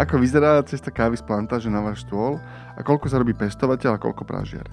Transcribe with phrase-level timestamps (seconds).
[0.00, 2.40] Ako vyzerá cesta kávy z plantáže na váš stôl
[2.72, 4.72] a koľko sa robí pestovateľ a koľko prážiareň?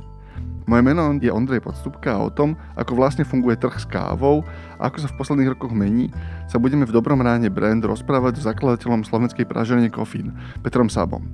[0.64, 4.48] Moje meno je Ondrej Podstupka a o tom, ako vlastne funguje trh s kávou
[4.80, 6.16] a ako sa v posledných rokoch mení,
[6.48, 10.32] sa budeme v Dobrom ráne brand rozprávať s zakladateľom slovenskej pražerne Kofín,
[10.64, 11.28] Petrom Sábom.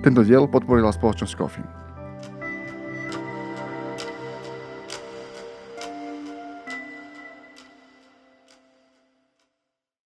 [0.00, 1.85] Tento diel podporila spoločnosť Kofín.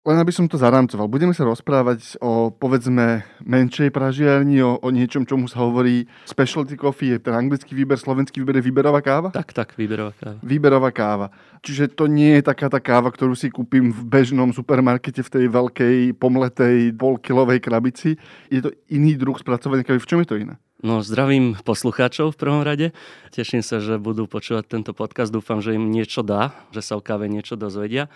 [0.04, 5.24] Len aby som to zaramcoval, budeme sa rozprávať o, povedzme, menšej pražiarni, o, o niečom,
[5.24, 9.32] čomu sa hovorí specialty coffee, je ten anglický výber, slovenský výber je výberová káva?
[9.32, 10.36] Tak, tak, výberová káva.
[10.44, 11.26] Výberová káva.
[11.64, 15.44] Čiže to nie je taká tá káva, ktorú si kúpim v bežnom supermarkete v tej
[15.48, 18.20] veľkej, pomletej, polkilovej krabici.
[18.52, 20.04] Je to iný druh spracovania kávy.
[20.04, 20.60] V čom je to iné?
[20.84, 22.92] No, zdravím poslucháčov v prvom rade.
[23.32, 25.32] Teším sa, že budú počúvať tento podcast.
[25.32, 28.12] Dúfam, že im niečo dá, že sa o káve niečo dozvedia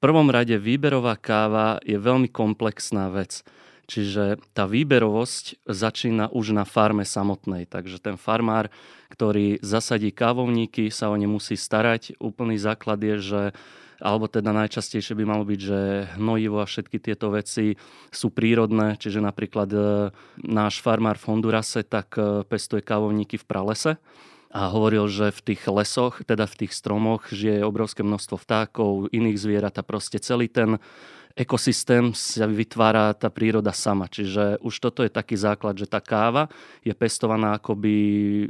[0.00, 3.42] prvom rade výberová káva je veľmi komplexná vec.
[3.86, 7.70] Čiže tá výberovosť začína už na farme samotnej.
[7.70, 8.66] Takže ten farmár,
[9.14, 12.18] ktorý zasadí kávovníky, sa o ne musí starať.
[12.18, 13.42] Úplný základ je, že
[13.96, 15.80] alebo teda najčastejšie by malo byť, že
[16.20, 17.80] hnojivo a všetky tieto veci
[18.12, 19.78] sú prírodné, čiže napríklad e,
[20.44, 23.96] náš farmár v Hondurase tak e, pestuje kávovníky v pralese
[24.56, 29.36] a hovoril, že v tých lesoch, teda v tých stromoch, žije obrovské množstvo vtákov, iných
[29.36, 30.80] zvierat a proste celý ten
[31.36, 34.08] ekosystém sa vytvára tá príroda sama.
[34.08, 36.48] Čiže už toto je taký základ, že tá káva
[36.80, 37.92] je pestovaná akoby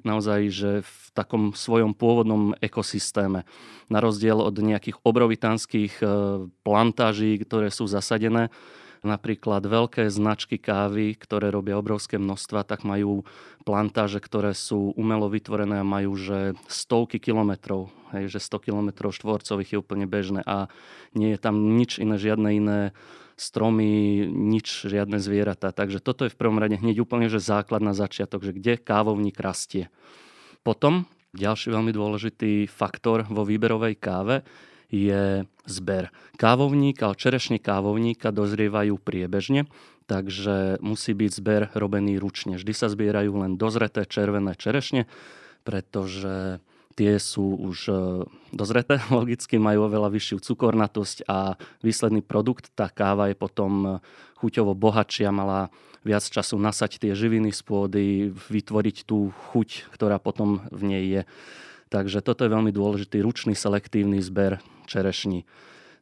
[0.06, 3.42] naozaj že v takom svojom pôvodnom ekosystéme.
[3.90, 6.06] Na rozdiel od nejakých obrovitánskych e,
[6.62, 8.54] plantáží, ktoré sú zasadené,
[9.04, 13.26] napríklad veľké značky kávy, ktoré robia obrovské množstva, tak majú
[13.66, 17.90] plantáže, ktoré sú umelo vytvorené a majú že stovky kilometrov.
[18.14, 20.70] Hej, že 100 kilometrov štvorcových je úplne bežné a
[21.18, 22.78] nie je tam nič iné, žiadne iné
[23.36, 25.74] stromy, nič, žiadne zvieratá.
[25.74, 29.36] Takže toto je v prvom rade hneď úplne že základ na začiatok, že kde kávovník
[29.42, 29.92] rastie.
[30.62, 34.46] Potom ďalší veľmi dôležitý faktor vo výberovej káve
[34.90, 36.14] je zber.
[36.38, 39.66] Kávovník, ale čerešne kávovníka dozrievajú priebežne,
[40.06, 42.56] takže musí byť zber robený ručne.
[42.56, 45.10] Vždy sa zbierajú len dozreté červené čerešne,
[45.66, 46.62] pretože
[46.96, 47.94] tie sú už e,
[48.56, 51.54] dozreté, logicky majú oveľa vyššiu cukornatosť a
[51.84, 53.88] výsledný produkt, tá káva je potom e,
[54.40, 55.68] chuťovo bohatšia, mala
[56.06, 61.22] viac času nasať tie živiny z pôdy, vytvoriť tú chuť, ktorá potom v nej je.
[61.88, 64.58] Takže toto je veľmi dôležitý ručný selektívny zber
[64.90, 65.46] čerešní.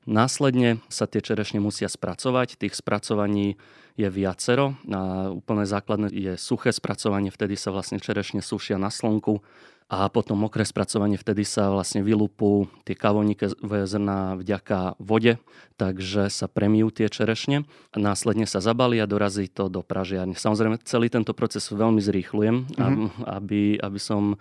[0.05, 2.61] Následne sa tie čerešne musia spracovať.
[2.61, 3.57] Tých spracovaní
[3.97, 4.77] je viacero.
[4.93, 9.41] A úplne základné je suché spracovanie, vtedy sa vlastne čerešne sušia na slnku
[9.85, 15.37] a potom mokré spracovanie, vtedy sa vlastne vylúpú tie kávovníkové zrná vďaka vode,
[15.77, 20.35] takže sa premijú tie čerešne a následne sa zabalí a dorazí to do pražiarne.
[20.41, 23.29] Samozrejme, celý tento proces veľmi zrýchlujem, mm-hmm.
[23.29, 24.41] aby, aby som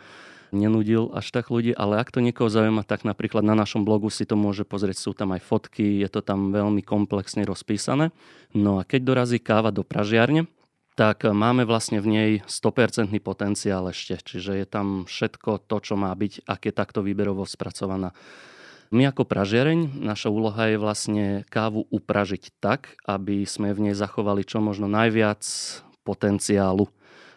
[0.54, 4.24] nenudil až tak ľudí, ale ak to niekoho zaujíma, tak napríklad na našom blogu si
[4.24, 8.14] to môže pozrieť, sú tam aj fotky, je to tam veľmi komplexne rozpísané.
[8.54, 10.48] No a keď dorazí káva do pražiarne,
[10.94, 16.14] tak máme vlastne v nej 100% potenciál ešte, čiže je tam všetko to, čo má
[16.14, 18.14] byť, ak je takto výberovo spracovaná.
[18.94, 24.46] My ako pražiareň, naša úloha je vlastne kávu upražiť tak, aby sme v nej zachovali
[24.46, 25.42] čo možno najviac
[26.06, 26.86] potenciálu,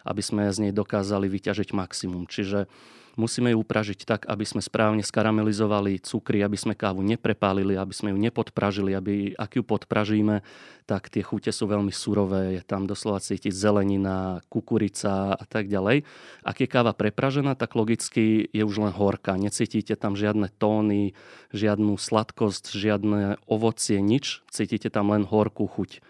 [0.05, 2.29] aby sme z nej dokázali vyťažiť maximum.
[2.29, 2.69] Čiže
[3.17, 8.13] Musíme ju upražiť tak, aby sme správne skaramelizovali cukry, aby sme kávu neprepálili, aby sme
[8.13, 10.45] ju nepodpražili, aby ak ju podpražíme,
[10.85, 16.05] tak tie chute sú veľmi surové, je tam doslova cítiť zelenina, kukurica a tak ďalej.
[16.45, 19.41] Ak je káva prepražená, tak logicky je už len horká.
[19.41, 21.17] Necítite tam žiadne tóny,
[21.57, 24.45] žiadnu sladkosť, žiadne ovocie, nič.
[24.53, 26.05] Cítite tam len horkú chuť.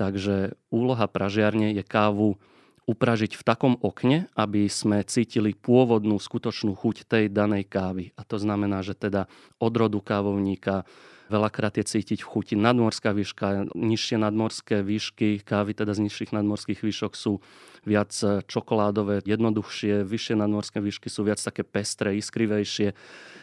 [0.00, 2.40] Takže úloha pražiarne je kávu
[2.88, 8.16] upražiť v takom okne, aby sme cítili pôvodnú skutočnú chuť tej danej kávy.
[8.16, 9.28] A to znamená, že teda
[9.60, 10.88] odrodu kávovníka,
[11.28, 16.80] Veľakrát je cítiť v chuti nadmorská výška, nižšie nadmorské výšky, kávy teda z nižších nadmorských
[16.80, 17.44] výšok sú
[17.84, 18.12] viac
[18.48, 22.96] čokoládové, jednoduchšie, vyššie nadmorské výšky sú viac také pestré, iskrivejšie.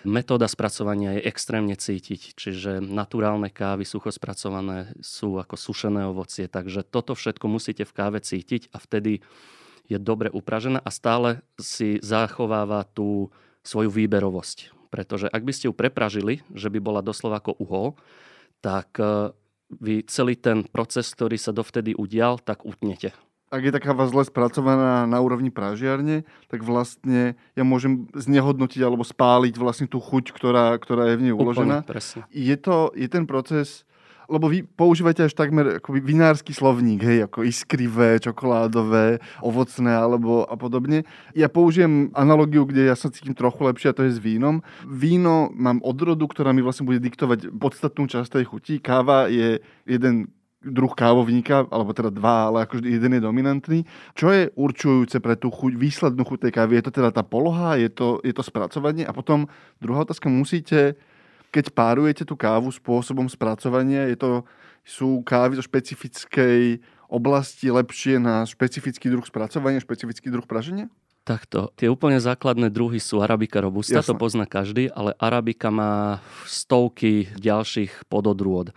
[0.05, 6.81] Metóda spracovania je extrémne cítiť, čiže naturálne kávy, sucho spracované sú ako sušené ovocie, takže
[6.81, 9.21] toto všetko musíte v káve cítiť a vtedy
[9.85, 13.29] je dobre upražená a stále si zachováva tú
[13.61, 17.99] svoju výberovosť pretože ak by ste ju prepražili, že by bola doslova ako uhol,
[18.63, 19.35] tak e,
[19.75, 23.11] vy celý ten proces, ktorý sa dovtedy udial, tak utnete.
[23.51, 29.03] Ak je taká vás zle spracovaná na úrovni pražiarne, tak vlastne ja môžem znehodnotiť alebo
[29.03, 31.83] spáliť vlastne tú chuť, ktorá, ktorá je v nej uložená.
[31.83, 32.21] Úplne, presne.
[32.31, 33.83] Je, to, je ten proces
[34.29, 40.55] lebo vy používate až takmer ako vinársky slovník, hej, ako iskrivé, čokoládové, ovocné alebo a
[40.57, 41.05] podobne.
[41.37, 44.61] Ja použijem analogiu, kde ja sa cítim trochu lepšie a to je s vínom.
[44.85, 48.73] Víno mám odrodu, ktorá mi vlastne bude diktovať podstatnú časť tej chuti.
[48.81, 50.29] Káva je jeden
[50.65, 53.79] druh kávovníka, alebo teda dva, ale akože jeden je dominantný.
[54.17, 56.81] Čo je určujúce pre tú chuť, výslednú chuť tej kávy?
[56.81, 59.05] Je to teda tá poloha, je to, je to spracovanie?
[59.05, 59.45] A potom
[59.77, 60.97] druhá otázka, musíte
[61.55, 64.31] keď párujete tú kávu spôsobom spracovania, je to,
[64.83, 70.91] sú kávy zo špecifickej oblasti lepšie na špecifický druh spracovania, špecifický druh praženia?
[71.25, 71.73] Takto.
[71.73, 74.13] Tie úplne základné druhy sú Arabika robusta, Jasne.
[74.13, 78.69] to pozná každý, ale Arabika má stovky ďalších pododrôd.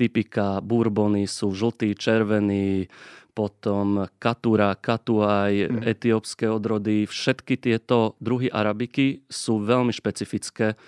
[0.00, 2.88] Typika, bourbony sú žltý, červený,
[3.36, 5.80] potom katura, katuaj, mm.
[5.84, 7.04] etiópske odrody.
[7.04, 10.78] Všetky tieto druhy arabiky sú veľmi špecifické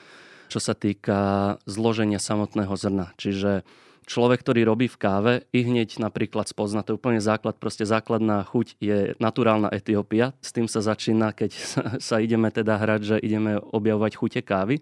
[0.47, 1.19] čo sa týka
[1.67, 3.13] zloženia samotného zrna.
[3.19, 3.67] Čiže
[4.07, 8.47] človek, ktorý robí v káve, i hneď napríklad spozna, to je úplne základ, proste základná
[8.47, 10.33] chuť je naturálna Etiópia.
[10.41, 11.51] S tým sa začína, keď
[12.07, 14.79] sa, ideme teda hrať, že ideme objavovať chute kávy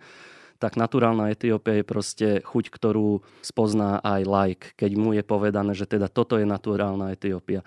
[0.62, 5.84] tak naturálna Etiópia je proste chuť, ktorú spozná aj like, keď mu je povedané, že
[5.84, 7.60] teda toto je naturálna Etiópia.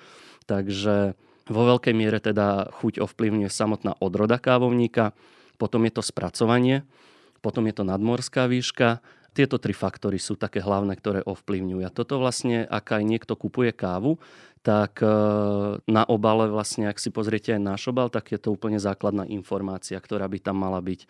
[0.50, 1.14] Takže
[1.46, 5.14] vo veľkej miere teda chuť ovplyvňuje samotná odroda kávovníka,
[5.62, 6.90] potom je to spracovanie,
[7.42, 9.02] potom je to nadmorská výška.
[9.34, 11.86] Tieto tri faktory sú také hlavné, ktoré ovplyvňujú.
[11.86, 14.18] A toto vlastne, ak aj niekto kupuje kávu,
[14.66, 15.08] tak e,
[15.86, 19.96] na obale vlastne, ak si pozriete aj náš obal, tak je to úplne základná informácia,
[20.02, 21.06] ktorá by tam mala byť.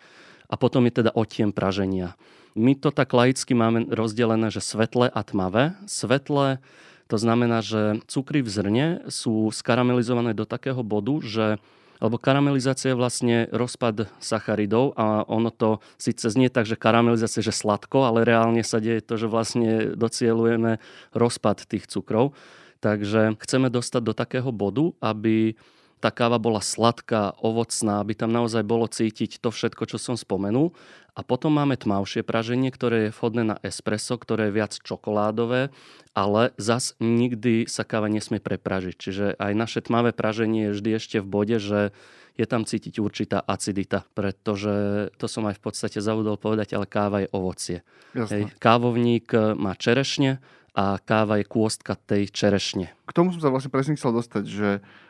[0.46, 2.14] A potom je teda odtiem praženia.
[2.52, 5.74] My to tak laicky máme rozdelené, že svetlé a tmavé.
[5.88, 6.60] Svetlé
[7.08, 11.56] to znamená, že cukry v zrne sú skaramelizované do takého bodu, že
[11.98, 17.54] lebo karamelizácia je vlastne rozpad sacharidov a ono to síce znie tak, že karamelizácia že
[17.54, 20.78] sladko, ale reálne sa deje to, že vlastne docielujeme
[21.14, 22.34] rozpad tých cukrov.
[22.78, 25.58] Takže chceme dostať do takého bodu, aby
[25.98, 30.72] tá káva bola sladká, ovocná, aby tam naozaj bolo cítiť to všetko, čo som spomenul.
[31.18, 35.74] A potom máme tmavšie praženie, ktoré je vhodné na espresso, ktoré je viac čokoládové,
[36.14, 38.94] ale zas nikdy sa káva nesmie prepražiť.
[38.94, 41.90] Čiže aj naše tmavé praženie je vždy ešte v bode, že
[42.38, 47.26] je tam cítiť určitá acidita, pretože to som aj v podstate zavudol povedať, ale káva
[47.26, 47.78] je ovocie.
[48.14, 50.38] Hej, kávovník má čerešne
[50.78, 52.94] a káva je kôstka tej čerešne.
[53.10, 54.68] K tomu som sa vlastne presne chcel dostať, že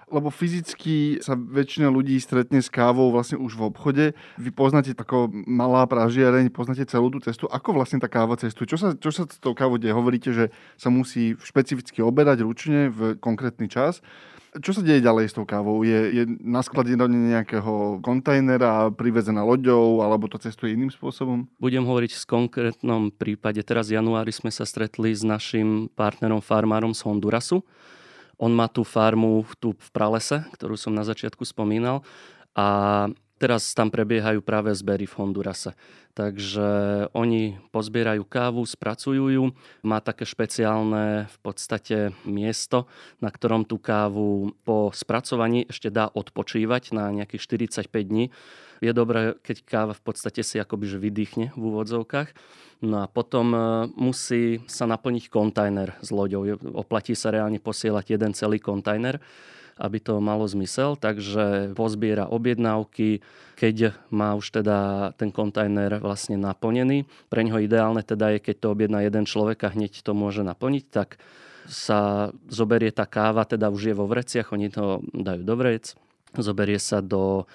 [0.08, 4.04] lebo fyzicky sa väčšina ľudí stretne s kávou vlastne už v obchode.
[4.40, 7.46] Vy poznáte tako malá pražiareň, poznáte celú tú cestu.
[7.48, 8.68] Ako vlastne tá káva cestuje?
[8.68, 9.96] Čo sa, čo sa s tou kávou deje?
[9.96, 10.44] Hovoríte, že
[10.80, 14.00] sa musí špecificky oberať ručne v konkrétny čas.
[14.48, 15.84] Čo sa deje ďalej s tou kávou?
[15.84, 21.44] Je, je na sklade nejakého kontajnera, privezená loďou, alebo to cestuje iným spôsobom?
[21.60, 23.60] Budem hovoriť v konkrétnom prípade.
[23.60, 27.60] Teraz v januári sme sa stretli s našim partnerom, farmárom z Hondurasu
[28.38, 32.06] on má tú farmu tu v Pralese, ktorú som na začiatku spomínal
[32.54, 32.66] a
[33.38, 35.74] teraz tam prebiehajú práve zbery v Hondurase.
[36.18, 36.66] Takže
[37.14, 39.44] oni pozbierajú kávu, spracujú ju.
[39.86, 42.90] Má také špeciálne v podstate miesto,
[43.22, 48.34] na ktorom tú kávu po spracovaní ešte dá odpočívať na nejakých 45 dní.
[48.78, 52.30] Je dobré, keď káva v podstate si akoby že vydýchne v úvodzovkách.
[52.78, 53.60] No a potom e,
[53.98, 56.46] musí sa naplniť kontajner s loďou.
[56.78, 59.18] Oplatí sa reálne posielať jeden celý kontajner
[59.78, 63.22] aby to malo zmysel, takže pozbiera objednávky,
[63.54, 67.06] keď má už teda ten kontajner vlastne naplnený.
[67.30, 70.84] Pre neho ideálne teda je, keď to objedná jeden človek a hneď to môže naplniť,
[70.90, 71.22] tak
[71.70, 75.94] sa zoberie tá káva, teda už je vo vreciach, oni to dajú do vrec,
[76.34, 77.46] zoberie sa do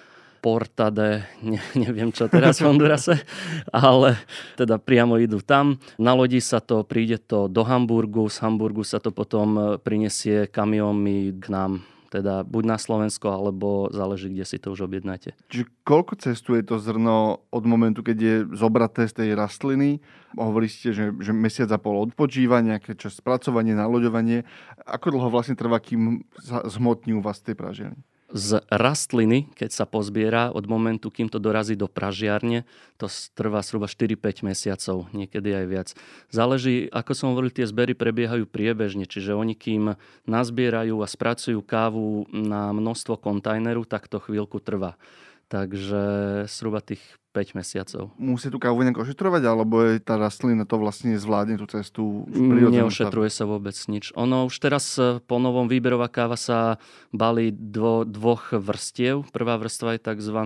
[0.44, 3.24] Portade, ne, neviem čo teraz v Hondurase,
[3.72, 4.20] ale
[4.60, 5.80] teda priamo idú tam.
[5.96, 11.40] Na lodi sa to, príde to do Hamburgu, z Hamburgu sa to potom prinesie kamionmi
[11.40, 15.34] k nám teda buď na Slovensko, alebo záleží, kde si to už objednáte.
[15.50, 19.98] Čiže koľko cestuje to zrno od momentu, keď je zobraté z tej rastliny?
[20.38, 24.46] Hovorili ste, že, že mesiac a pol odpočíva, nejaké čas spracovanie, naloďovanie.
[24.86, 28.06] Ako dlho vlastne trvá, kým zhmotní u vás tej pražiarni?
[28.34, 32.66] Z rastliny, keď sa pozbiera od momentu, kým to dorazí do pražiarne,
[32.98, 33.06] to
[33.38, 35.90] trvá zhruba 4-5 mesiacov, niekedy aj viac.
[36.34, 39.94] Záleží, ako som hovoril, tie zbery prebiehajú priebežne, čiže oni kým
[40.26, 44.98] nazbierajú a spracujú kávu na množstvo kontajneru, tak to chvíľku trvá.
[45.48, 46.04] Takže
[46.50, 48.14] zhruba tých 5 mesiacov.
[48.22, 52.30] Musí tú kávu nejak ošetrovať, alebo je tá rastlina to vlastne zvládne tú cestu?
[52.30, 54.14] Neošetruje sa vôbec nič.
[54.14, 56.78] Ono už teraz e, po novom výberová káva sa
[57.10, 59.26] balí dvo, dvoch vrstiev.
[59.34, 60.40] Prvá vrstva je tzv.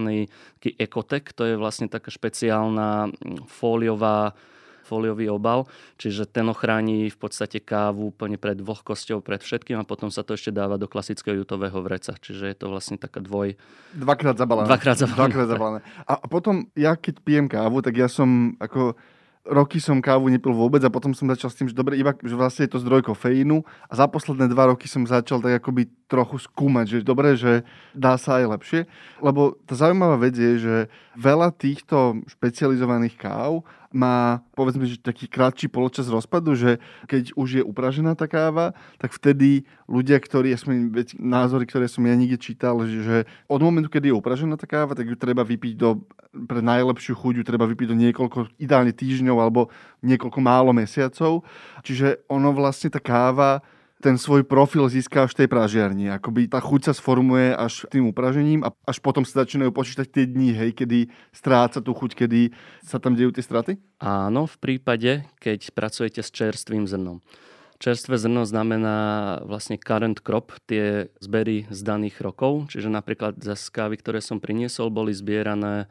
[0.63, 3.11] ekotek, to je vlastne taká špeciálna
[3.51, 4.31] fóliová
[4.87, 5.67] foliový obal,
[5.99, 10.39] čiže ten ochráni v podstate kávu úplne pred vlhkosťou, pred všetkým a potom sa to
[10.39, 13.59] ešte dáva do klasického jutového vreca, čiže je to vlastne taká dvoj...
[13.91, 14.71] Dvakrát zabalené.
[14.71, 15.19] Dvakrát zabalené.
[15.19, 15.79] Dvakrát zabalené.
[16.07, 18.95] A potom ja keď pijem kávu, tak ja som ako
[19.47, 22.35] roky som kávu nepil vôbec a potom som začal s tým, že dobre, iba, že
[22.35, 26.43] vlastne je to zdroj kofeínu a za posledné dva roky som začal tak akoby trochu
[26.43, 27.63] skúmať, že dobre, že
[27.95, 28.81] dá sa aj lepšie.
[29.23, 30.75] Lebo tá zaujímavá vec je, že
[31.15, 33.63] veľa týchto špecializovaných káv
[33.97, 36.77] má povedzme, že taký krátší poločas rozpadu, že
[37.09, 40.69] keď už je upražená tá káva, tak vtedy ľudia, ktorí, ja som,
[41.17, 45.09] názory, ktoré som ja niekde čítal, že od momentu, kedy je upražená tá káva, tak
[45.09, 46.05] ju treba vypiť do,
[46.45, 49.73] pre najlepšiu chuť, ju treba vypiť do niekoľko, ideálne týždňov alebo
[50.05, 51.41] niekoľko málo mesiacov.
[51.81, 53.65] Čiže ono vlastne tá káva
[53.97, 56.13] ten svoj profil získa až tej pražiarni.
[56.13, 60.25] Akoby tá chuť sa sformuje až tým upražením a až potom sa začínajú počítať tie
[60.29, 62.53] dni, hej, kedy stráca tú chuť, kedy
[62.85, 63.81] sa tam dejú tie straty?
[63.97, 67.25] Áno, v prípade, keď pracujete s čerstvým zrnom.
[67.77, 68.97] Čerstvé zrno znamená
[69.45, 74.89] vlastne current crop, tie zbery z daných rokov, čiže napríklad za skávy, ktoré som priniesol,
[74.89, 75.85] boli zbierané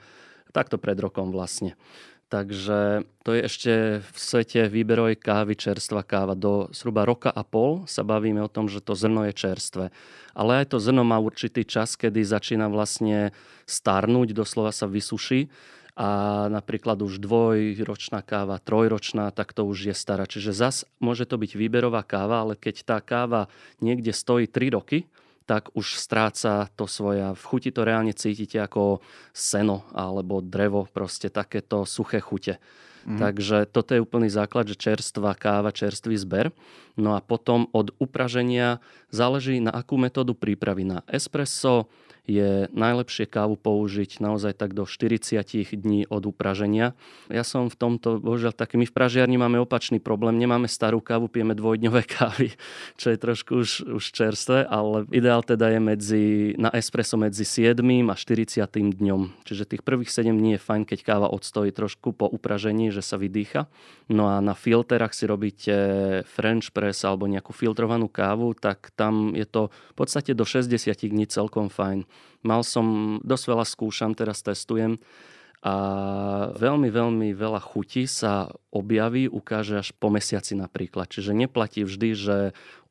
[0.50, 1.78] takto pred rokom vlastne.
[2.26, 6.34] Takže to je ešte v svete výberovej kávy, čerstva káva.
[6.34, 9.94] Do zhruba roka a pol sa bavíme o tom, že to zrno je čerstvé.
[10.34, 13.30] Ale aj to zrno má určitý čas, kedy začína vlastne
[13.70, 15.46] starnúť, doslova sa vysuší
[15.96, 20.26] a napríklad už dvojročná káva, trojročná, tak to už je stará.
[20.26, 25.08] Čiže zas môže to byť výberová káva, ale keď tá káva niekde stojí 3 roky,
[25.46, 27.22] tak už stráca to svoje.
[27.22, 28.98] V chuti to reálne cítite ako
[29.30, 32.58] seno alebo drevo, proste takéto suché chute.
[33.06, 33.22] Mm.
[33.22, 36.50] Takže toto je úplný základ, že čerstvá káva, čerstvý zber.
[36.98, 38.82] No a potom od upraženia
[39.14, 40.82] záleží na akú metódu prípravy.
[40.82, 41.86] Na espresso,
[42.26, 45.46] je najlepšie kávu použiť naozaj tak do 40
[45.78, 46.98] dní od upraženia.
[47.30, 50.36] Ja som v tomto, bohužiaľ, taký my v pražiarni máme opačný problém.
[50.42, 52.50] Nemáme starú kávu, pijeme dvojdňové kávy,
[53.00, 56.24] čo je trošku už, už čerstvé, ale ideál teda je medzi,
[56.58, 57.78] na espresso medzi 7.
[58.10, 58.66] a 40.
[58.74, 59.46] dňom.
[59.46, 63.14] Čiže tých prvých 7 dní je fajn, keď káva odstojí trošku po upražení, že sa
[63.14, 63.70] vydýcha.
[64.10, 65.74] No a na filterách si robíte
[66.26, 71.26] French press alebo nejakú filtrovanú kávu, tak tam je to v podstate do 60 dní
[71.30, 72.06] celkom fajn.
[72.46, 75.02] Mal som, dosť veľa skúšam, teraz testujem
[75.66, 75.74] a
[76.54, 81.10] veľmi, veľmi veľa chutí sa objaví, ukáže až po mesiaci napríklad.
[81.10, 82.36] Čiže neplatí vždy, že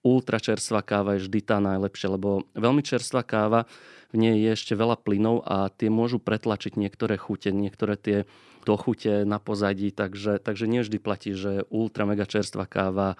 [0.04, 3.64] ultra čerstvá káva je vždy tá najlepšia, lebo veľmi čerstvá káva,
[4.12, 8.18] v nej je ešte veľa plynov a tie môžu pretlačiť niektoré chute, niektoré tie
[8.68, 13.16] dochute na pozadí, takže, takže nie vždy platí, že ultra mega čerstvá káva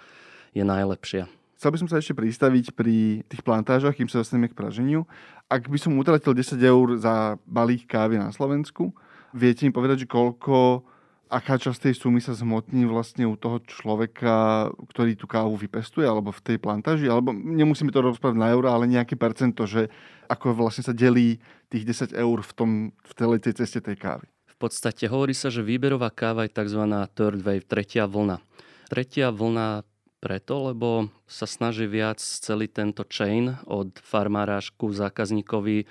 [0.52, 1.30] je najlepšia.
[1.56, 5.08] Chcel by som sa ešte pristaviť pri tých plantážach, kým sa dostaneme k praženiu.
[5.48, 8.92] Ak by som utratil 10 eur za balík kávy na Slovensku,
[9.32, 10.84] viete mi povedať, že koľko,
[11.32, 16.28] aká časť tej sumy sa zhmotní vlastne u toho človeka, ktorý tú kávu vypestuje, alebo
[16.28, 19.88] v tej plantáži, alebo nemusíme to rozprávať na euro, ale nejaké percento, že
[20.28, 21.40] ako vlastne sa delí
[21.72, 24.28] tých 10 eur v, tom, v celej tej ceste tej kávy.
[24.44, 26.84] V podstate hovorí sa, že výberová káva je tzv.
[27.16, 28.44] third wave, tretia vlna.
[28.92, 35.86] Tretia vlna preto, lebo sa snaží viac celý tento chain od farmára ku zákazníkovi.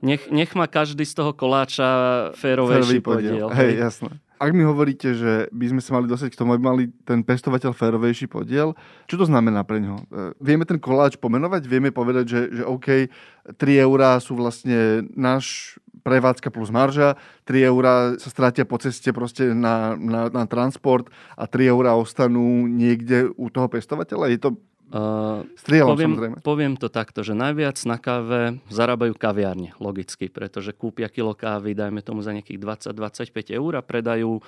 [0.00, 1.88] Nech, nech má každý z toho koláča
[2.34, 3.46] férovejší podiel.
[3.46, 3.48] podiel.
[3.52, 4.12] Hej, jasné.
[4.40, 7.76] Ak mi hovoríte, že by sme sa mali dostať k tomu, aby mali ten pestovateľ
[7.76, 8.72] férovejší podiel,
[9.04, 10.08] čo to znamená pre ňo?
[10.08, 11.68] E, vieme ten koláč pomenovať?
[11.68, 13.12] Vieme povedať, že, že OK,
[13.60, 19.52] 3 eurá sú vlastne náš prevádzka plus marža, 3 eurá sa stratia po ceste proste
[19.52, 24.32] na, na, na transport a 3 eurá ostanú niekde u toho pestovateľa?
[24.32, 24.50] Je to
[24.90, 26.36] Uh, poviem, samozrejme.
[26.42, 32.02] poviem to takto, že najviac na káve zarábajú kaviárne, logicky, pretože kúpia kilo kávy, dajme
[32.02, 32.58] tomu za nejakých
[32.90, 34.42] 20-25 eur a predajú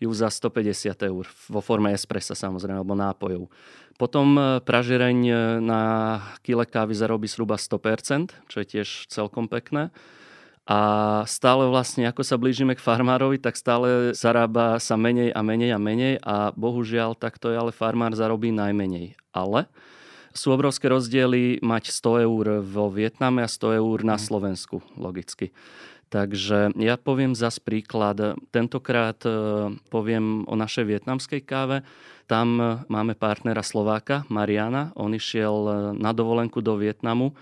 [0.00, 3.52] ju za 150 eur vo forme espressa samozrejme, alebo nápojov.
[4.00, 5.82] Potom e, pražireň e, na
[6.42, 9.94] kile kávy zarobí zhruba 100%, čo je tiež celkom pekné.
[10.62, 10.78] A
[11.26, 15.78] stále vlastne, ako sa blížime k farmárovi, tak stále zarába sa menej a menej a
[15.82, 19.18] menej a bohužiaľ takto je, ale farmár zarobí najmenej.
[19.34, 19.66] Ale
[20.30, 24.22] sú obrovské rozdiely mať 100 eur vo Vietname a 100 eur na mhm.
[24.22, 25.50] Slovensku, logicky.
[26.12, 28.36] Takže ja poviem zas príklad.
[28.52, 29.32] Tentokrát e,
[29.88, 31.88] poviem o našej vietnamskej káve.
[32.28, 34.92] Tam máme partnera Slováka, Mariana.
[34.92, 37.32] On išiel e, na dovolenku do Vietnamu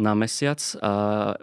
[0.00, 0.92] na mesiac a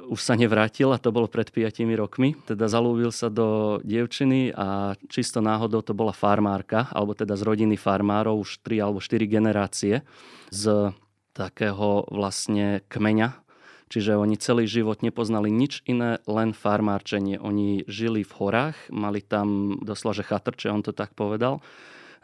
[0.09, 2.33] už sa nevrátil a to bolo pred 5 rokmi.
[2.49, 7.77] Teda zalúbil sa do dievčiny a čisto náhodou to bola farmárka, alebo teda z rodiny
[7.77, 10.01] farmárov už 3 alebo 4 generácie
[10.49, 10.91] z
[11.37, 13.47] takého vlastne kmeňa
[13.87, 17.39] Čiže oni celý život nepoznali nič iné, len farmárčenie.
[17.39, 21.63] Oni žili v horách, mali tam doslova, že chatrče, on to tak povedal.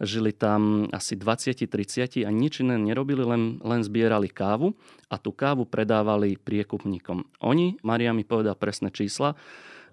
[0.02, 4.74] Žili tam asi 20-30 a nič iné nerobili, len, len zbierali kávu
[5.10, 7.26] a tú kávu predávali priekupníkom.
[7.46, 9.38] Oni, Maria mi povedal presné čísla,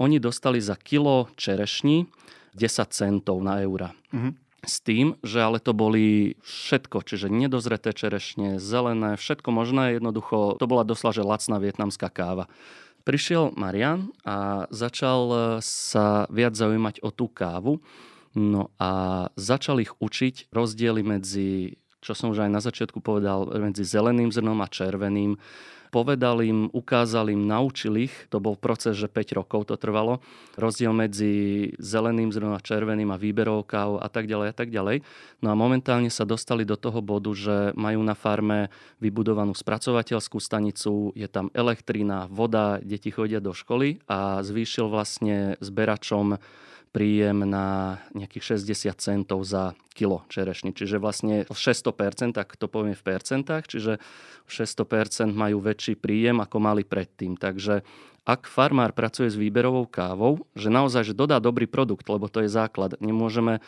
[0.01, 2.09] oni dostali za kilo čerešní
[2.57, 3.93] 10 centov na eura.
[4.13, 10.61] Mm-hmm s tým, že ale to boli všetko, čiže nedozreté čerešne, zelené, všetko možné, jednoducho
[10.61, 12.45] to bola doslova, že lacná vietnamská káva.
[13.09, 15.33] Prišiel Marian a začal
[15.65, 17.81] sa viac zaujímať o tú kávu,
[18.35, 18.91] no a
[19.35, 24.59] začal ich učiť rozdiely medzi, čo som už aj na začiatku povedal, medzi zeleným zrnom
[24.63, 25.37] a červeným,
[25.91, 30.23] povedal im, ukázal im, naučil ich, to bol proces, že 5 rokov to trvalo,
[30.55, 35.03] rozdiel medzi zeleným zrnom a červeným a výberovkou a tak ďalej a tak ďalej.
[35.43, 38.71] No a momentálne sa dostali do toho bodu, že majú na farme
[39.03, 46.39] vybudovanú spracovateľskú stanicu, je tam elektrina, voda, deti chodia do školy a zvýšil vlastne zberačom
[46.91, 50.75] príjem na nejakých 60 centov za kilo čerešní.
[50.75, 54.03] Čiže vlastne 600%, tak to poviem v percentách, čiže
[54.51, 57.39] 600% majú väčší príjem, ako mali predtým.
[57.39, 57.87] Takže
[58.27, 62.51] ak farmár pracuje s výberovou kávou, že naozaj že dodá dobrý produkt, lebo to je
[62.51, 62.99] základ.
[62.99, 63.63] Nemôžeme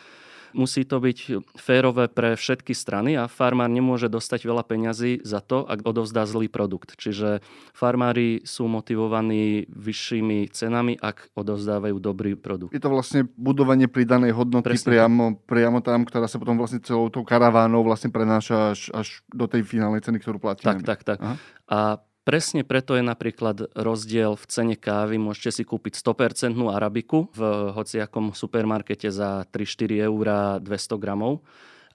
[0.53, 1.17] musí to byť
[1.57, 6.47] férové pre všetky strany a farmár nemôže dostať veľa peňazí za to, ak odovzdá zlý
[6.47, 6.95] produkt.
[6.97, 7.41] Čiže
[7.73, 12.71] farmári sú motivovaní vyššími cenami, ak odovzdávajú dobrý produkt.
[12.71, 17.25] Je to vlastne budovanie pridanej hodnoty priamo, priamo tam, ktorá sa potom vlastne celou tou
[17.25, 20.79] karavánou vlastne prenáša až, až do tej finálnej ceny, ktorú platíme.
[20.79, 21.19] Tak, tak, tak.
[21.19, 21.35] Aha.
[21.67, 21.79] A
[22.23, 25.19] Presne preto je napríklad rozdiel v cene kávy.
[25.19, 30.25] Môžete si kúpiť 100% arabiku v hociakom supermarkete za 3-4 eur
[30.63, 31.43] 200 gramov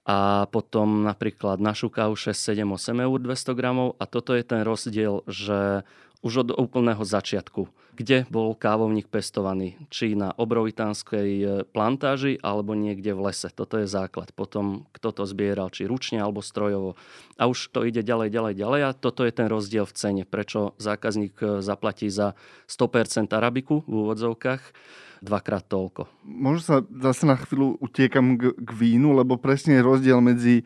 [0.05, 4.61] a potom napríklad našu kávu 6, 7, 8 eur 200 gramov a toto je ten
[4.61, 5.81] rozdiel, že
[6.19, 13.11] už od úplného začiatku, kde bol kávovník pestovaný, či na obrovitánskej e, plantáži alebo niekde
[13.11, 13.51] v lese.
[13.51, 14.31] Toto je základ.
[14.31, 16.95] Potom kto to zbieral, či ručne alebo strojovo.
[17.35, 20.23] A už to ide ďalej, ďalej, ďalej a toto je ten rozdiel v cene.
[20.23, 22.39] Prečo zákazník e, zaplatí za
[22.71, 24.63] 100% arabiku v úvodzovkách
[25.19, 26.07] dvakrát toľko.
[26.23, 30.63] Možno sa zase na chvíľu utiekam k, k vínu, lebo presne je rozdiel medzi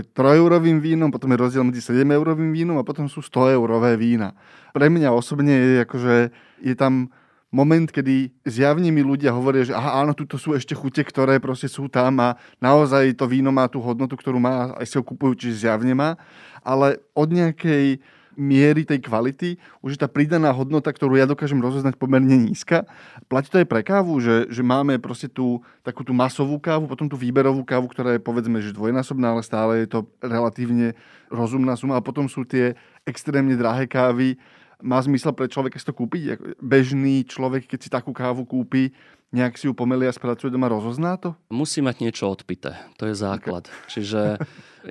[0.00, 4.32] 3-eurovým vínom, potom je rozdiel medzi 7-eurovým vínom a potom sú 100-eurové vína.
[4.72, 6.16] Pre mňa osobne je akože,
[6.64, 7.12] je tam
[7.52, 11.68] moment, kedy zjavne mi ľudia hovoria, že aha, áno, tuto sú ešte chute, ktoré proste
[11.68, 15.36] sú tam a naozaj to víno má tú hodnotu, ktorú má, aj si ho kupujú,
[15.36, 16.16] čiže zjavne má.
[16.64, 18.00] Ale od nejakej
[18.34, 22.88] miery tej kvality, už je tá pridaná hodnota, ktorú ja dokážem rozoznať pomerne nízka.
[23.28, 27.06] Platí to aj pre kávu, že, že máme proste tú takú tú masovú kávu, potom
[27.10, 30.96] tú výberovú kávu, ktorá je povedzme, že dvojnásobná, ale stále je to relatívne
[31.28, 31.98] rozumná suma.
[31.98, 34.38] A potom sú tie extrémne drahé kávy,
[34.82, 36.58] má zmysel pre človeka si to kúpiť?
[36.58, 38.90] Bežný človek, keď si takú kávu kúpi,
[39.32, 41.32] nejak si ju pomelia a spracuje doma, rozozná to?
[41.48, 42.76] Musí mať niečo odpité.
[43.00, 43.70] To je základ.
[43.70, 43.88] Okay.
[43.96, 44.20] Čiže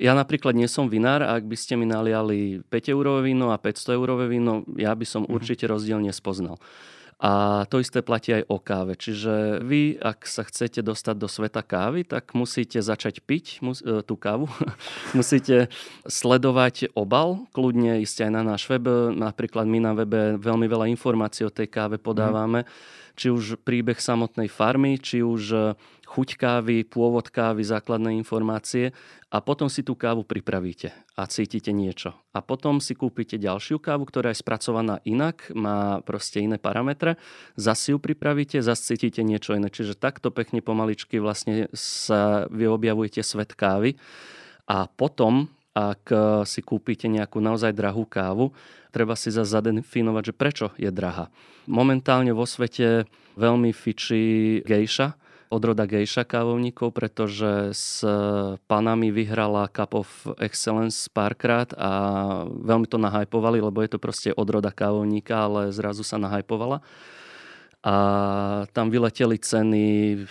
[0.01, 3.61] ja napríklad nie som vinár a ak by ste mi naliali 5 eurové víno a
[3.61, 5.37] 500 eurové víno, ja by som mm-hmm.
[5.37, 6.57] určite rozdiel nespoznal.
[7.21, 8.97] A to isté platí aj o káve.
[8.97, 14.01] Čiže vy, ak sa chcete dostať do sveta kávy, tak musíte začať piť mus, e,
[14.01, 14.49] tú kávu.
[15.17, 15.69] musíte
[16.09, 19.13] sledovať obal, kľudne ísť aj na náš web.
[19.13, 22.65] Napríklad my na webe veľmi veľa informácií o tej káve podávame.
[22.65, 25.59] Mm či už príbeh samotnej farmy, či už e,
[26.09, 28.97] chuť kávy, pôvod kávy, základné informácie
[29.29, 32.17] a potom si tú kávu pripravíte a cítite niečo.
[32.33, 37.21] A potom si kúpite ďalšiu kávu, ktorá je spracovaná inak, má proste iné parametre,
[37.53, 39.69] zase ju pripravíte, zase cítite niečo iné.
[39.69, 44.01] Čiže takto pekne pomaličky vlastne sa vy objavujete svet kávy
[44.65, 48.51] a potom ak e, si kúpite nejakú naozaj drahú kávu,
[48.91, 51.31] treba si zase zadefinovať, že prečo je drahá.
[51.67, 53.07] Momentálne vo svete
[53.39, 55.15] veľmi fičí gejša,
[55.51, 58.03] odroda gejša kávovníkov, pretože s
[58.71, 61.91] panami vyhrala Cup of Excellence párkrát a
[62.47, 66.79] veľmi to nahajpovali, lebo je to proste odroda kávovníka, ale zrazu sa nahajpovala.
[67.81, 67.95] A
[68.77, 70.23] tam vyleteli ceny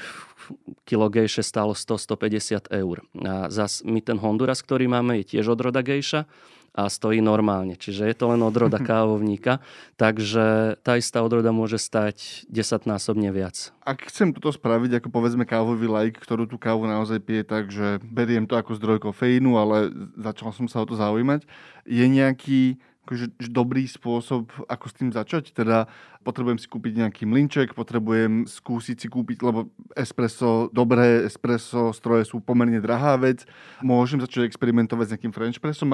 [0.85, 2.97] kilo gejše stálo 100-150 eur.
[3.25, 6.27] A zas my ten Honduras, ktorý máme, je tiež odroda gejša
[6.71, 7.75] a stojí normálne.
[7.75, 9.59] Čiže je to len odroda kávovníka,
[9.99, 13.75] takže tá istá odroda môže stať desaťnásobne viac.
[13.83, 17.99] Ak chcem toto spraviť ako povedzme kávový like, ktorú tú kávu naozaj pije tak, že
[18.07, 21.43] beriem to ako zdroj kofeínu, ale začal som sa o to zaujímať,
[21.91, 22.63] je nejaký
[23.11, 25.51] akože, dobrý spôsob, ako s tým začať.
[25.51, 25.91] Teda
[26.23, 29.67] potrebujem si kúpiť nejaký mlinček, potrebujem skúsiť si kúpiť, lebo
[29.99, 33.43] espresso, dobré espresso stroje sú pomerne drahá vec.
[33.83, 35.91] Môžem začať experimentovať s nejakým French pressom,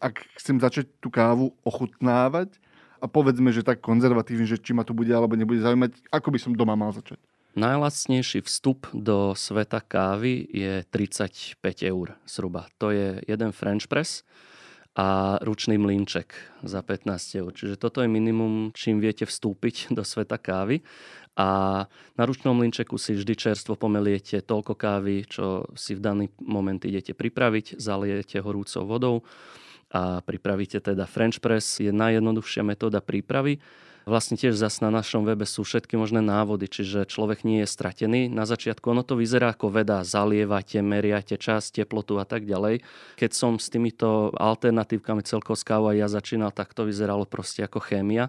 [0.00, 2.56] ak chcem začať tú kávu ochutnávať,
[3.04, 6.38] a povedzme, že tak konzervatívne, že či ma to bude alebo nebude zaujímať, ako by
[6.40, 7.20] som doma mal začať?
[7.52, 12.66] Najlacnejší vstup do sveta kávy je 35 eur zhruba.
[12.80, 14.24] To je jeden French press
[14.94, 17.50] a ručný mlínček za 15 eur.
[17.50, 20.86] Čiže toto je minimum, čím viete vstúpiť do sveta kávy.
[21.34, 21.82] A
[22.14, 27.10] na ručnom mlínčeku si vždy čerstvo pomeliete toľko kávy, čo si v daný moment idete
[27.10, 29.16] pripraviť, zaliete horúcou vodou
[29.90, 31.82] a pripravíte teda French press.
[31.82, 33.58] Je najjednoduchšia metóda prípravy
[34.04, 38.28] Vlastne tiež zase na našom webe sú všetky možné návody, čiže človek nie je stratený.
[38.28, 42.84] Na začiatku ono to vyzerá ako veda, zalievate, meriate čas, teplotu a tak ďalej.
[43.16, 47.80] Keď som s týmito alternatívkami celkovo s kávou ja začínal, tak to vyzeralo proste ako
[47.80, 48.28] chémia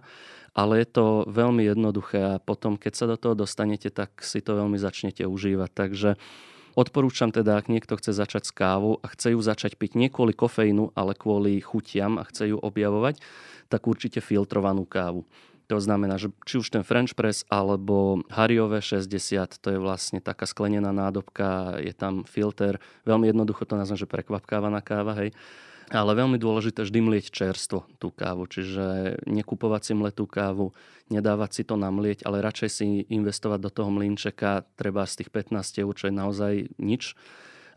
[0.55, 4.55] ale je to veľmi jednoduché a potom, keď sa do toho dostanete, tak si to
[4.55, 5.69] veľmi začnete užívať.
[5.75, 6.09] Takže
[6.75, 10.35] Odporúčam teda, ak niekto chce začať s kávou a chce ju začať piť nie kvôli
[10.35, 13.23] kofeínu, ale kvôli chutiam a chce ju objavovať,
[13.71, 15.23] tak určite filtrovanú kávu.
[15.65, 20.45] To znamená, že či už ten French press alebo Harryové 60, to je vlastne taká
[20.45, 22.78] sklenená nádobka, je tam filter,
[23.10, 25.34] veľmi jednoducho to nazvem, že prekvapkávaná káva, hej.
[25.93, 30.73] Ale veľmi dôležité vždy mlieť čerstvo tú kávu, čiže nekupovať si mletú kávu,
[31.13, 35.86] nedávať si to namlieť, ale radšej si investovať do toho mlínčeka, treba z tých 15
[35.86, 37.13] eur, čo je naozaj nič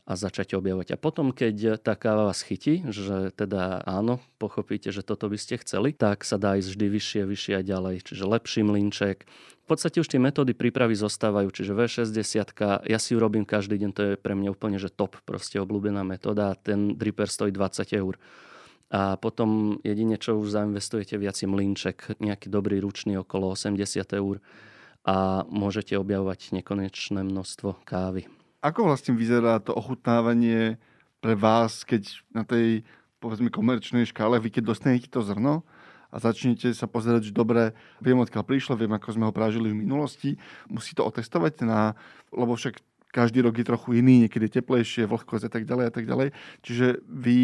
[0.08, 0.96] a začať objavovať.
[0.96, 5.60] A potom, keď tá káva vás chytí, že teda áno, pochopíte, že toto by ste
[5.60, 8.08] chceli, tak sa dá ísť vždy vyššie, vyššie a ďalej.
[8.08, 9.28] Čiže lepší mlinček.
[9.28, 12.56] V podstate už tie metódy prípravy zostávajú, čiže V60,
[12.88, 16.00] ja si ju robím každý deň, to je pre mňa úplne že top, proste obľúbená
[16.08, 16.56] metóda.
[16.56, 18.16] Ten dripper stojí 20 eur.
[18.88, 23.76] A potom jedine, čo už zainvestujete viac je mlinček, nejaký dobrý ručný okolo 80
[24.16, 24.40] eur
[25.04, 28.24] a môžete objavovať nekonečné množstvo kávy.
[28.58, 30.82] Ako vlastne vyzerá to ochutnávanie
[31.22, 32.82] pre vás, keď na tej
[33.22, 35.62] povedzme komerčnej škále, vy keď dostanete to zrno
[36.10, 37.70] a začnete sa pozerať, že dobre,
[38.02, 41.94] viem odkiaľ prišlo, viem ako sme ho prážili v minulosti, musí to otestovať na,
[42.34, 42.82] lebo však
[43.14, 46.28] každý rok je trochu iný, niekedy teplejšie, vlhkosť a tak ďalej a tak ďalej.
[46.66, 47.38] Čiže vy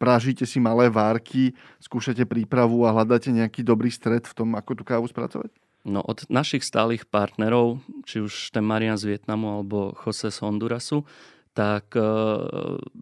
[0.00, 4.82] prážite si malé várky, skúšate prípravu a hľadáte nejaký dobrý stred v tom, ako tú
[4.82, 5.69] kávu spracovať?
[5.80, 11.08] No od našich stálych partnerov, či už ten Marian z Vietnamu alebo Jose z Hondurasu,
[11.50, 12.04] tak e,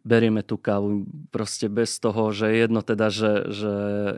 [0.07, 3.73] berieme tú kávu proste bez toho, že jedno teda, že, že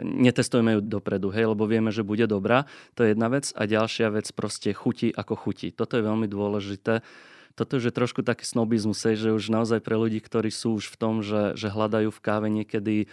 [0.06, 2.68] netestujeme ju dopredu, hej, lebo vieme, že bude dobrá.
[2.94, 3.50] To je jedna vec.
[3.58, 5.74] A ďalšia vec proste chutí ako chutí.
[5.74, 7.02] Toto je veľmi dôležité.
[7.58, 10.96] Toto je trošku taký snobizmus, hej, že už naozaj pre ľudí, ktorí sú už v
[10.96, 13.10] tom, že, že hľadajú v káve niekedy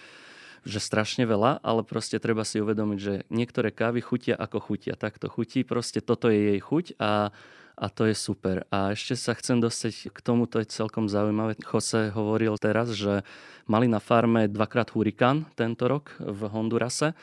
[0.68, 5.00] že strašne veľa, ale proste treba si uvedomiť, že niektoré kávy chutia ako chutia.
[5.00, 7.32] Tak to chutí, proste toto je jej chuť a,
[7.80, 8.68] a to je super.
[8.68, 11.56] A ešte sa chcem dostať k tomu, to je celkom zaujímavé.
[11.64, 13.24] Jose hovoril teraz, že
[13.64, 17.16] mali na farme dvakrát hurikán tento rok v Hondurase.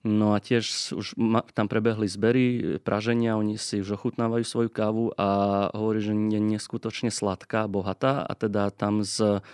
[0.00, 1.12] No a tiež už
[1.52, 7.12] tam prebehli zbery, praženia, oni si už ochutnávajú svoju kávu a hovorí, že je neskutočne
[7.12, 9.44] sladká, bohatá a teda tam z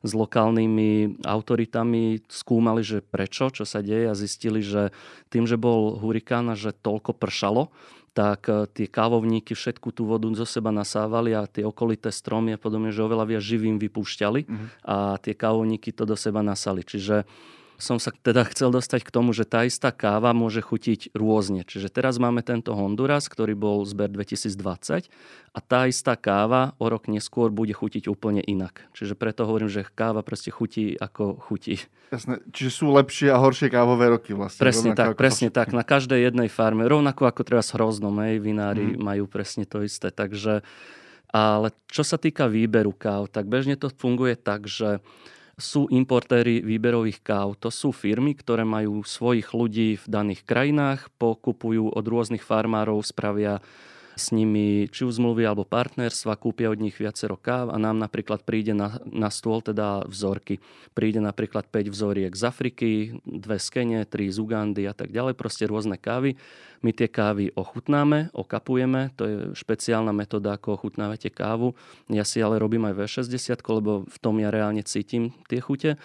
[0.00, 4.96] s lokálnymi autoritami skúmali, že prečo, čo sa deje a zistili, že
[5.28, 7.68] tým, že bol hurikán a že toľko pršalo,
[8.10, 12.58] tak e, tie kávovníky všetku tú vodu zo seba nasávali a tie okolité stromy a
[12.58, 14.68] podobne, že oveľa viac živým vypúšťali mm-hmm.
[14.88, 16.82] a tie kávovníky to do seba nasali.
[16.82, 17.22] Čiže
[17.80, 21.64] som sa teda chcel dostať k tomu, že tá istá káva môže chutiť rôzne.
[21.64, 25.08] Čiže teraz máme tento Honduras, ktorý bol zber 2020
[25.50, 28.86] a tá istá káva o rok neskôr bude chutiť úplne inak.
[28.92, 31.80] Čiže preto hovorím, že káva proste chutí ako chutí.
[32.12, 32.44] Jasné.
[32.52, 34.60] Čiže sú lepšie a horšie kávové roky vlastne.
[34.60, 35.58] Presne tak, presne to...
[35.58, 35.72] tak.
[35.72, 39.00] Na každej jednej farme, rovnako ako treba s hroznom, hej, vinári mm.
[39.00, 40.12] majú presne to isté.
[40.12, 40.60] Takže,
[41.32, 45.00] ale čo sa týka výberu káv, tak bežne to funguje tak, že
[45.60, 47.54] sú importéry výberových káv.
[47.60, 53.60] To sú firmy, ktoré majú svojich ľudí v daných krajinách, pokupujú od rôznych farmárov, spravia
[54.20, 58.44] s nimi či už zmluvy alebo partnerstva, kúpia od nich viacero káv a nám napríklad
[58.44, 60.60] príde na, na stôl teda vzorky.
[60.92, 62.90] Príde napríklad 5 vzoriek z Afriky,
[63.24, 66.36] dve z Kene, 3 z Ugandy a tak ďalej, proste rôzne kávy.
[66.84, 71.72] My tie kávy ochutnáme, okapujeme, to je špeciálna metóda, ako ochutnávate kávu.
[72.12, 75.96] Ja si ale robím aj V60, lebo v tom ja reálne cítim tie chute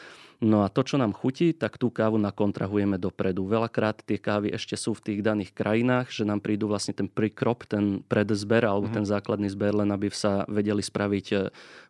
[0.44, 3.48] No a to, čo nám chutí, tak tú kávu nakontrahujeme dopredu.
[3.48, 7.64] Veľakrát tie kávy ešte sú v tých daných krajinách, že nám prídu vlastne ten prikrop,
[7.64, 9.00] ten predzber alebo mm-hmm.
[9.00, 11.36] ten základný zber, len aby sa vedeli spraviť e,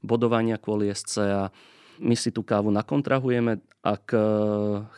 [0.05, 1.43] bodovania kvôli SC a
[1.97, 3.65] my si tú kávu nakontrahujeme.
[3.81, 4.21] Ak e,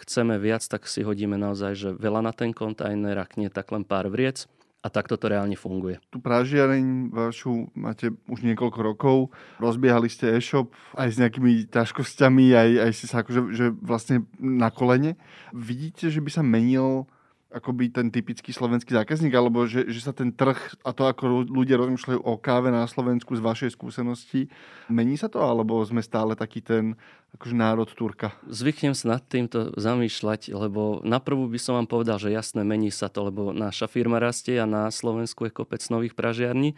[0.04, 3.88] chceme viac, tak si hodíme naozaj že veľa na ten kontajner, ak nie, tak len
[3.88, 4.50] pár vriec
[4.86, 5.98] a takto to reálne funguje.
[6.14, 9.18] Tu pražiareň vašu máte už niekoľko rokov.
[9.58, 14.70] Rozbiehali ste e-shop aj s nejakými ťažkosťami, aj, aj ste sa akože že vlastne na
[14.70, 15.18] kolene.
[15.52, 17.10] Vidíte, že by sa menil
[17.58, 21.76] akoby ten typický slovenský zákazník, alebo že, že sa ten trh a to, ako ľudia
[21.82, 24.54] rozmýšľajú o káve na Slovensku z vašej skúsenosti,
[24.88, 26.94] mení sa to, alebo sme stále taký ten
[27.36, 28.38] akože národ Turka?
[28.48, 33.10] Zvyknem sa nad týmto zamýšľať, lebo naprvu by som vám povedal, že jasné, mení sa
[33.10, 36.78] to, lebo naša firma rastie a na Slovensku je kopec nových pražiarní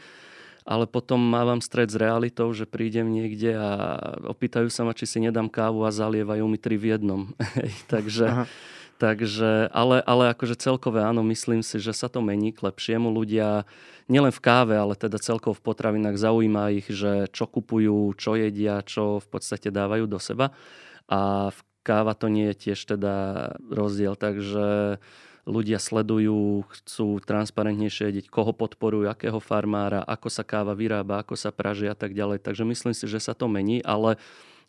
[0.69, 3.69] ale potom mávam stred s realitou, že prídem niekde a
[4.29, 7.33] opýtajú sa ma, či si nedám kávu a zalievajú mi tri v jednom.
[7.93, 8.45] Takže Aha.
[8.99, 13.07] Takže, ale, ale akože celkové áno, myslím si, že sa to mení k lepšiemu.
[13.07, 13.63] Ľudia
[14.11, 18.83] nielen v káve, ale teda celkovo v potravinách zaujíma ich, že čo kupujú, čo jedia,
[18.83, 20.51] čo v podstate dávajú do seba.
[21.07, 23.15] A v káva to nie je tiež teda
[23.71, 24.99] rozdiel, takže
[25.47, 31.55] ľudia sledujú, chcú transparentnejšie vedieť, koho podporujú, akého farmára, ako sa káva vyrába, ako sa
[31.55, 32.43] praží a tak ďalej.
[32.43, 34.19] Takže myslím si, že sa to mení, ale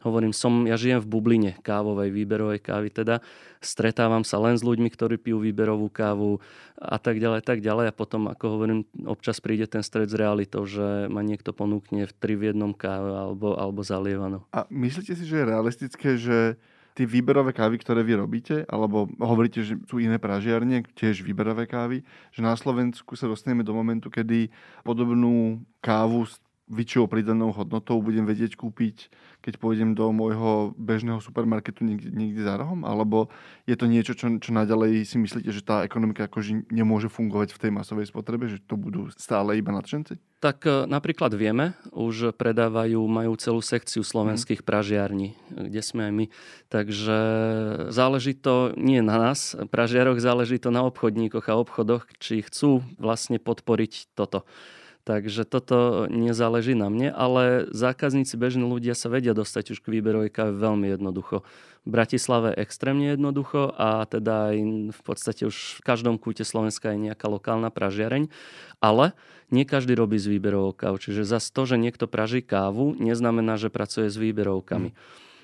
[0.05, 3.21] hovorím, som, ja žijem v bubline kávovej, výberovej kávy, teda
[3.61, 6.41] stretávam sa len s ľuďmi, ktorí pijú výberovú kávu
[6.81, 10.65] a tak ďalej, tak ďalej a potom, ako hovorím, občas príde ten stred s realitou,
[10.65, 14.49] že ma niekto ponúkne v tri v jednom káve alebo, alebo zalievano.
[14.57, 16.57] A myslíte si, že je realistické, že
[16.95, 22.03] tie výberové kávy, ktoré vy robíte, alebo hovoríte, že sú iné pražiarne, tiež výberové kávy,
[22.35, 24.51] že na Slovensku sa dostaneme do momentu, kedy
[24.83, 26.27] podobnú kávu
[26.71, 29.11] vyššou pridanou hodnotou budem vedieť kúpiť,
[29.43, 32.87] keď pôjdem do môjho bežného supermarketu niekde, niekde za rohom?
[32.87, 33.29] Alebo
[33.67, 37.61] je to niečo, čo, čo naďalej si myslíte, že tá ekonomika akože nemôže fungovať v
[37.67, 40.23] tej masovej spotrebe, že to budú stále iba nadšenci?
[40.41, 44.67] Tak e, napríklad vieme, už predávajú, majú celú sekciu slovenských mm.
[44.67, 46.27] pražiarní, kde sme aj my.
[46.71, 47.19] Takže
[47.91, 53.43] záleží to nie na nás, pražiaroch, záleží to na obchodníkoch a obchodoch, či chcú vlastne
[53.43, 54.47] podporiť toto.
[55.01, 60.29] Takže toto nezáleží na mne, ale zákazníci, bežní ľudia sa vedia dostať už k výberovej
[60.29, 61.41] káve veľmi jednoducho.
[61.85, 64.57] V Bratislave extrémne jednoducho a teda aj
[64.93, 68.29] v podstate už v každom kúte Slovenska je nejaká lokálna pražiareň,
[68.85, 69.17] ale
[69.49, 71.01] nie každý robí s výberovou kávu.
[71.01, 74.93] Čiže za to, že niekto praží kávu, neznamená, že pracuje s výberovkami.
[74.93, 74.99] Hmm.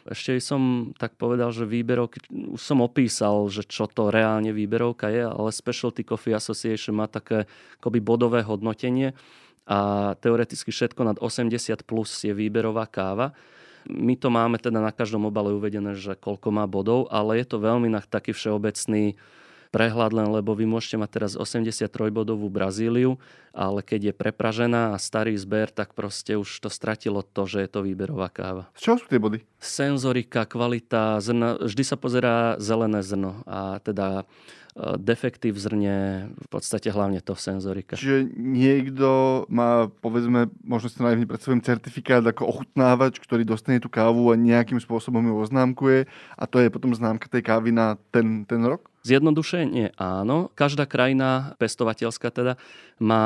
[0.06, 5.26] Ešte som tak povedal, že výberovky, už som opísal, že čo to reálne výberovka je,
[5.26, 7.50] ale Specialty Coffee Association má také
[7.82, 9.18] akoby bodové hodnotenie,
[9.66, 11.50] a teoreticky všetko nad 80
[11.82, 13.34] plus je výberová káva.
[13.86, 17.62] My to máme teda na každom obale uvedené, že koľko má bodov, ale je to
[17.62, 19.14] veľmi na taký všeobecný
[19.70, 23.18] prehľad len, lebo vy môžete mať teraz 83 bodovú Brazíliu,
[23.52, 27.68] ale keď je prepražená a starý zber, tak proste už to stratilo to, že je
[27.68, 28.70] to výberová káva.
[28.78, 29.44] Z čoho sú tie body?
[29.60, 34.24] Senzorika, kvalita, zrna, vždy sa pozerá zelené zrno a teda
[35.00, 35.96] defekty v zrne,
[36.36, 37.96] v podstate hlavne to senzorika.
[37.96, 39.08] Čiže niekto
[39.48, 44.36] má, povedzme, možno ste najmä pred svojím certifikát ako ochutnávač, ktorý dostane tú kávu a
[44.36, 46.04] nejakým spôsobom ju oznámkuje
[46.36, 48.92] a to je potom známka tej kávy na ten, ten rok?
[49.06, 50.52] Zjednodušenie áno.
[50.52, 52.60] Každá krajina, pestovateľská teda,
[53.00, 53.24] má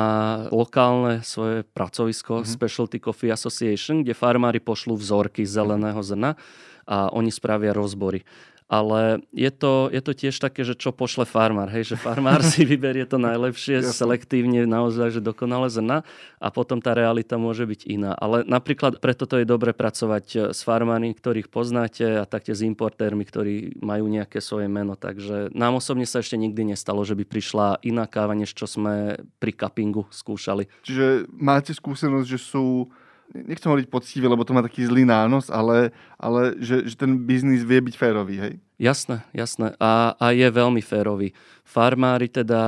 [0.53, 2.53] lokálne svoje pracovisko mm-hmm.
[2.53, 6.39] Specialty Coffee Association, kde farmári pošlú vzorky zeleného zrna
[6.85, 8.23] a oni spravia rozbory
[8.71, 12.63] ale je to, je to tiež také, že čo pošle farmár, hej, že farmár si
[12.63, 16.07] vyberie to najlepšie, selektívne naozaj, že dokonale zrna
[16.39, 18.15] a potom tá realita môže byť iná.
[18.15, 22.67] Ale napríklad preto to je dobre pracovať eh, s farmármi, ktorých poznáte a taktiež s
[22.67, 24.95] importérmi, ktorí majú nejaké svoje meno.
[24.95, 29.19] Takže nám osobne sa ešte nikdy nestalo, že by prišla iná káva, než čo sme
[29.43, 30.71] pri cuppingu skúšali.
[30.87, 32.87] Čiže máte skúsenosť, že sú
[33.33, 37.63] nechcem hovoriť poctivé, lebo to má taký zlý nános, ale, ale že, že ten biznis
[37.63, 38.53] vie byť férový, hej?
[38.81, 39.77] Jasné, jasné.
[39.77, 41.31] A, a je veľmi férový.
[41.63, 42.61] Farmári teda,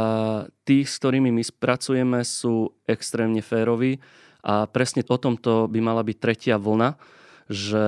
[0.64, 4.00] tí, s ktorými my spracujeme, sú extrémne féroví
[4.44, 6.96] a presne o tomto by mala byť tretia vlna,
[7.52, 7.86] že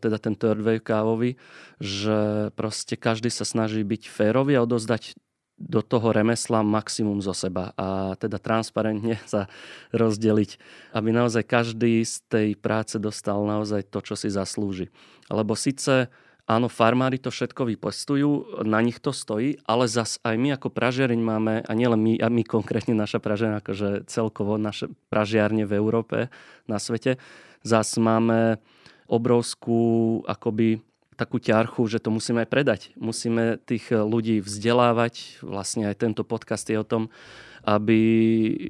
[0.00, 1.36] teda ten third wave kávový,
[1.76, 5.16] že proste každý sa snaží byť férový a odozdať
[5.56, 9.48] do toho remesla maximum zo seba a teda transparentne sa
[9.96, 10.50] rozdeliť,
[10.92, 14.92] aby naozaj každý z tej práce dostal naozaj to, čo si zaslúži.
[15.32, 16.12] Lebo síce
[16.46, 21.20] áno, farmári to všetko vypostujú, na nich to stojí, ale zas aj my ako pražiareň
[21.20, 26.30] máme, a nielen my, a my konkrétne naša pražiareň, akože celkovo naše pražiarne v Európe,
[26.70, 27.18] na svete,
[27.66, 28.62] zas máme
[29.10, 30.82] obrovskú akoby
[31.16, 32.80] takú ťarchu, že to musíme aj predať.
[33.00, 35.40] Musíme tých ľudí vzdelávať.
[35.40, 37.08] Vlastne aj tento podcast je o tom,
[37.66, 37.98] aby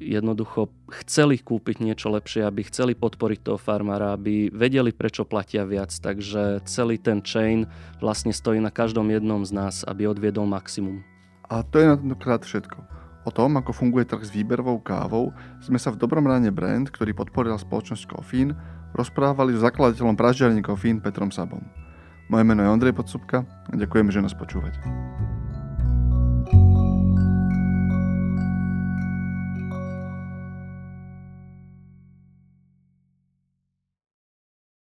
[0.09, 0.73] jednoducho
[1.05, 5.93] chceli kúpiť niečo lepšie, aby chceli podporiť toho farmára, aby vedeli, prečo platia viac.
[5.93, 7.69] Takže celý ten chain
[8.01, 11.05] vlastne stojí na každom jednom z nás, aby odviedol maximum.
[11.51, 12.79] A to je na tentokrát všetko.
[13.27, 17.11] O tom, ako funguje trh s výberovou kávou, sme sa v dobrom ráne brand, ktorý
[17.11, 18.55] podporil spoločnosť Kofín,
[18.95, 21.86] rozprávali s zakladateľom pražiarní Kofín Petrom Sabom.
[22.27, 24.75] Moje meno je Ondrej Podsúbka a ďakujeme, že nás počúvate.